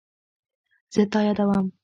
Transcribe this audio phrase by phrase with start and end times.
[0.93, 1.65] زه تا یادوم